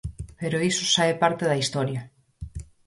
[0.39, 2.01] Pero iso xa é parte da historia.